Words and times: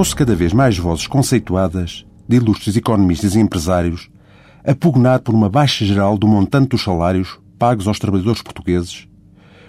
ouço 0.00 0.16
cada 0.16 0.34
vez 0.34 0.54
mais 0.54 0.78
vozes 0.78 1.06
conceituadas 1.06 2.06
de 2.26 2.36
ilustres 2.36 2.74
economistas 2.74 3.34
e 3.34 3.38
empresários 3.38 4.08
a 4.64 4.74
pugnar 4.74 5.20
por 5.20 5.34
uma 5.34 5.50
baixa 5.50 5.84
geral 5.84 6.16
do 6.16 6.26
montante 6.26 6.70
dos 6.70 6.82
salários 6.82 7.38
pagos 7.58 7.86
aos 7.86 7.98
trabalhadores 7.98 8.40
portugueses, 8.40 9.06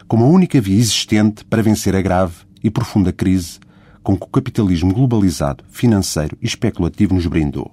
como 0.07 0.23
a 0.23 0.29
única 0.29 0.61
via 0.61 0.79
existente 0.79 1.43
para 1.43 1.61
vencer 1.61 1.93
a 1.97 2.02
grave 2.02 2.46
e 2.64 2.70
profunda 2.70 3.11
crise 3.11 3.59
com 4.02 4.15
que 4.15 4.23
o 4.23 4.29
capitalismo 4.29 4.93
globalizado, 4.93 5.65
financeiro 5.70 6.38
e 6.41 6.45
especulativo 6.45 7.13
nos 7.13 7.27
brindou. 7.27 7.70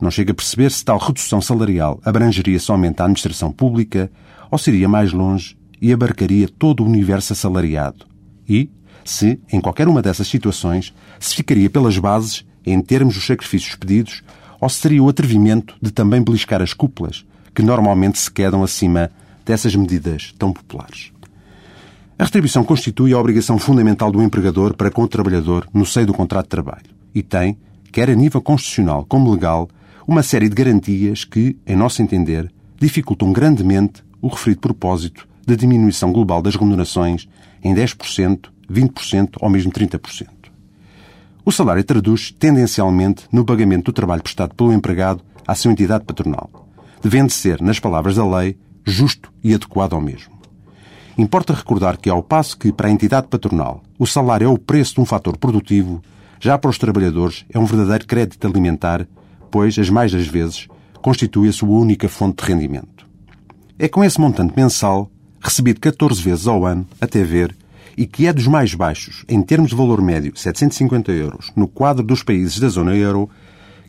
Não 0.00 0.10
chega 0.10 0.32
a 0.32 0.34
perceber 0.34 0.70
se 0.70 0.82
tal 0.82 0.96
redução 0.96 1.42
salarial 1.42 2.00
abrangeria 2.02 2.58
somente 2.58 3.02
a 3.02 3.04
administração 3.04 3.52
pública 3.52 4.10
ou 4.50 4.56
seria 4.56 4.88
mais 4.88 5.12
longe 5.12 5.58
e 5.78 5.92
abarcaria 5.92 6.48
todo 6.48 6.82
o 6.82 6.86
universo 6.86 7.34
assalariado. 7.34 8.06
E, 8.48 8.70
se, 9.04 9.40
em 9.52 9.60
qualquer 9.60 9.88
uma 9.88 10.02
dessas 10.02 10.28
situações, 10.28 10.94
se 11.18 11.34
ficaria 11.34 11.70
pelas 11.70 11.98
bases 11.98 12.44
em 12.64 12.80
termos 12.80 13.14
dos 13.14 13.26
sacrifícios 13.26 13.74
pedidos 13.74 14.22
ou 14.60 14.68
se 14.68 14.82
teria 14.82 15.02
o 15.02 15.08
atrevimento 15.08 15.74
de 15.80 15.90
também 15.90 16.22
beliscar 16.22 16.60
as 16.60 16.72
cúpulas, 16.72 17.24
que 17.54 17.62
normalmente 17.62 18.18
se 18.18 18.30
quedam 18.30 18.62
acima 18.62 19.10
dessas 19.44 19.74
medidas 19.74 20.34
tão 20.38 20.52
populares. 20.52 21.12
A 22.18 22.24
retribuição 22.24 22.62
constitui 22.62 23.14
a 23.14 23.18
obrigação 23.18 23.58
fundamental 23.58 24.12
do 24.12 24.22
empregador 24.22 24.74
para 24.74 24.90
com 24.90 25.02
o 25.02 25.08
trabalhador 25.08 25.66
no 25.72 25.86
seio 25.86 26.06
do 26.06 26.12
contrato 26.12 26.44
de 26.44 26.50
trabalho 26.50 26.90
e 27.14 27.22
tem, 27.22 27.56
quer 27.90 28.10
a 28.10 28.14
nível 28.14 28.42
constitucional 28.42 29.06
como 29.08 29.32
legal, 29.32 29.68
uma 30.06 30.22
série 30.22 30.48
de 30.48 30.54
garantias 30.54 31.24
que, 31.24 31.56
em 31.66 31.74
nosso 31.74 32.02
entender, 32.02 32.52
dificultam 32.78 33.32
grandemente 33.32 34.02
o 34.20 34.28
referido 34.28 34.60
propósito 34.60 35.26
de 35.46 35.56
diminuição 35.56 36.12
global 36.12 36.42
das 36.42 36.56
remunerações 36.56 37.26
em 37.64 37.74
10%, 37.74 38.50
20% 38.70 39.36
ou 39.40 39.50
mesmo 39.50 39.72
30%. 39.72 40.28
O 41.44 41.50
salário 41.50 41.82
traduz 41.82 42.30
tendencialmente 42.30 43.24
no 43.32 43.44
pagamento 43.44 43.86
do 43.86 43.92
trabalho 43.92 44.22
prestado 44.22 44.54
pelo 44.54 44.72
empregado 44.72 45.22
à 45.46 45.54
sua 45.54 45.72
entidade 45.72 46.04
patronal, 46.04 46.68
devendo 47.02 47.30
ser, 47.30 47.60
nas 47.60 47.80
palavras 47.80 48.16
da 48.16 48.26
lei, 48.26 48.56
justo 48.84 49.32
e 49.42 49.54
adequado 49.54 49.94
ao 49.94 50.00
mesmo. 50.00 50.38
Importa 51.18 51.52
recordar 51.52 51.96
que, 51.98 52.08
ao 52.08 52.22
passo 52.22 52.56
que, 52.56 52.72
para 52.72 52.88
a 52.88 52.90
entidade 52.90 53.26
patronal, 53.28 53.82
o 53.98 54.06
salário 54.06 54.46
é 54.46 54.48
o 54.48 54.58
preço 54.58 54.94
de 54.94 55.00
um 55.00 55.04
fator 55.04 55.36
produtivo, 55.36 56.02
já 56.40 56.56
para 56.56 56.70
os 56.70 56.78
trabalhadores 56.78 57.44
é 57.50 57.58
um 57.58 57.66
verdadeiro 57.66 58.06
crédito 58.06 58.46
alimentar, 58.46 59.06
pois, 59.50 59.78
as 59.78 59.90
mais 59.90 60.12
das 60.12 60.26
vezes, 60.26 60.68
constitui 61.02 61.48
a 61.48 61.52
sua 61.52 61.68
única 61.68 62.08
fonte 62.08 62.42
de 62.42 62.52
rendimento. 62.52 63.06
É 63.78 63.88
com 63.88 64.04
esse 64.04 64.20
montante 64.20 64.54
mensal, 64.56 65.10
recebido 65.40 65.80
14 65.80 66.22
vezes 66.22 66.46
ao 66.46 66.64
ano, 66.64 66.86
até 67.00 67.22
ver, 67.24 67.56
e 68.00 68.06
que 68.06 68.26
é 68.26 68.32
dos 68.32 68.46
mais 68.46 68.72
baixos, 68.74 69.26
em 69.28 69.42
termos 69.42 69.68
de 69.68 69.76
valor 69.76 70.00
médio, 70.00 70.32
750 70.34 71.12
euros, 71.12 71.52
no 71.54 71.68
quadro 71.68 72.02
dos 72.02 72.22
países 72.22 72.58
da 72.58 72.66
zona 72.66 72.96
euro, 72.96 73.28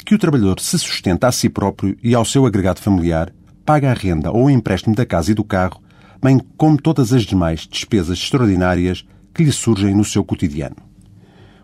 que 0.06 0.14
o 0.14 0.18
trabalhador 0.18 0.60
se 0.60 0.78
sustenta 0.78 1.30
a 1.30 1.32
si 1.32 1.48
próprio 1.48 1.96
e 2.04 2.14
ao 2.14 2.26
seu 2.26 2.46
agregado 2.46 2.82
familiar, 2.82 3.32
paga 3.66 3.90
a 3.90 3.94
renda 3.94 4.30
ou 4.30 4.48
o 4.48 4.50
empréstimo 4.50 4.94
da 4.94 5.06
casa 5.06 5.32
e 5.32 5.34
do 5.34 5.46
carro, 5.46 5.82
bem 6.22 6.42
como 6.58 6.78
todas 6.78 7.14
as 7.14 7.24
demais 7.24 7.66
despesas 7.66 8.18
extraordinárias 8.18 9.06
que 9.34 9.46
lhe 9.46 9.52
surgem 9.54 9.96
no 9.96 10.04
seu 10.04 10.26
cotidiano. 10.26 10.76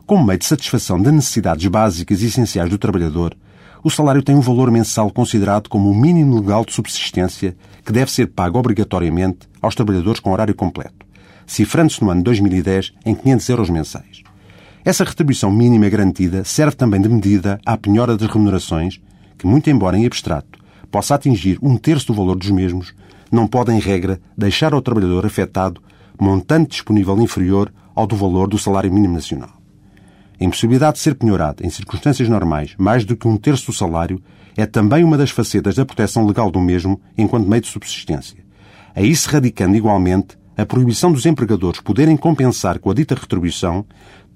Como 0.05 0.25
meio 0.25 0.39
de 0.39 0.45
satisfação 0.45 1.01
de 1.01 1.11
necessidades 1.11 1.67
básicas 1.67 2.21
e 2.21 2.27
essenciais 2.27 2.69
do 2.69 2.77
trabalhador, 2.77 3.35
o 3.83 3.89
salário 3.89 4.23
tem 4.23 4.37
um 4.37 4.41
valor 4.41 4.71
mensal 4.71 5.11
considerado 5.11 5.67
como 5.67 5.91
o 5.91 5.95
mínimo 5.95 6.39
legal 6.39 6.63
de 6.63 6.71
subsistência 6.71 7.57
que 7.85 7.91
deve 7.91 8.09
ser 8.09 8.27
pago 8.27 8.57
obrigatoriamente 8.57 9.49
aos 9.61 9.75
trabalhadores 9.75 10.21
com 10.21 10.31
horário 10.31 10.55
completo, 10.55 11.05
cifrando-se 11.47 12.03
no 12.03 12.11
ano 12.11 12.21
2010 12.21 12.93
em 13.05 13.15
500 13.15 13.49
euros 13.49 13.69
mensais. 13.69 14.21
Essa 14.85 15.03
retribuição 15.03 15.49
mínima 15.52 15.89
garantida 15.89 16.43
serve 16.43 16.75
também 16.75 17.02
de 17.02 17.09
medida 17.09 17.59
à 17.65 17.75
penhora 17.75 18.15
das 18.15 18.30
remunerações, 18.30 19.02
que, 19.37 19.47
muito 19.47 19.69
embora 19.69 19.97
em 19.97 20.05
abstrato 20.05 20.59
possa 20.91 21.15
atingir 21.15 21.57
um 21.61 21.75
terço 21.75 22.07
do 22.07 22.13
valor 22.13 22.36
dos 22.36 22.49
mesmos, 22.49 22.93
não 23.31 23.47
pode, 23.47 23.71
em 23.71 23.80
regra, 23.80 24.21
deixar 24.37 24.73
ao 24.73 24.81
trabalhador 24.81 25.25
afetado 25.25 25.81
montante 26.19 26.71
disponível 26.71 27.19
inferior 27.21 27.71
ao 27.93 28.07
do 28.07 28.15
valor 28.15 28.47
do 28.47 28.57
salário 28.57 28.91
mínimo 28.91 29.15
nacional. 29.15 29.57
A 30.39 30.43
impossibilidade 30.43 30.97
de 30.97 30.99
ser 31.03 31.15
penhorado 31.15 31.65
em 31.65 31.69
circunstâncias 31.69 32.30
normais 32.30 32.75
mais 32.77 33.03
do 33.03 33.17
que 33.17 33.27
um 33.27 33.37
terço 33.37 33.67
do 33.67 33.73
salário 33.73 34.21
é 34.55 34.65
também 34.65 35.03
uma 35.03 35.17
das 35.17 35.31
facetas 35.31 35.75
da 35.75 35.86
proteção 35.86 36.25
legal 36.25 36.49
do 36.49 36.61
mesmo 36.61 36.99
enquanto 37.17 37.47
meio 37.47 37.61
de 37.61 37.67
subsistência. 37.67 38.37
Aí 38.95 39.15
se 39.15 39.27
radicando 39.27 39.75
igualmente 39.75 40.37
a 40.57 40.65
proibição 40.65 41.11
dos 41.11 41.27
empregadores 41.27 41.79
poderem 41.79 42.17
compensar 42.17 42.79
com 42.79 42.89
a 42.89 42.93
dita 42.93 43.13
retribuição 43.13 43.85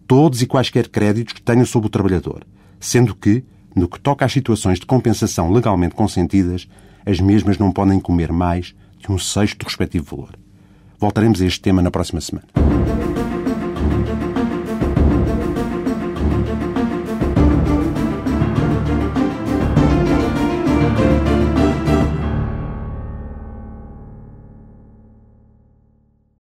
todos 0.06 0.42
e 0.42 0.46
quaisquer 0.46 0.88
créditos 0.88 1.34
que 1.34 1.42
tenham 1.42 1.66
sobre 1.66 1.88
o 1.88 1.90
trabalhador, 1.90 2.46
sendo 2.80 3.16
que, 3.16 3.44
no 3.76 3.88
que 3.88 4.00
toca 4.00 4.24
às 4.24 4.32
situações 4.32 4.80
de 4.80 4.86
compensação 4.86 5.52
legalmente 5.52 5.96
consentidas, 5.96 6.68
as 7.06 7.20
mesmas 7.20 7.58
não 7.58 7.72
podem 7.72 8.00
comer 8.00 8.32
mais 8.32 8.76
que 9.00 9.12
um 9.12 9.18
sexto 9.18 9.60
do 9.60 9.66
respectivo 9.66 10.16
valor. 10.16 10.38
Voltaremos 11.00 11.42
a 11.42 11.46
este 11.46 11.60
tema 11.60 11.82
na 11.82 11.90
próxima 11.90 12.22
semana. 12.22 12.71